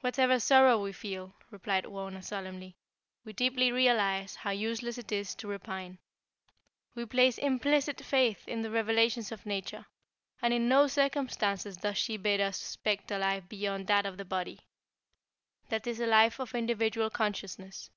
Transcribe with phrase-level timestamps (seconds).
[0.00, 2.76] "Whatever sorrow we feel," replied Wauna, solemnly,
[3.24, 5.98] "we deeply realize how useless it is to repine.
[6.94, 9.86] We place implicit faith in the revelations of Nature,
[10.40, 14.24] and in no circumstances does she bid us expect a life beyond that of the
[14.24, 14.68] body.
[15.68, 17.90] That is a life of individual consciousness."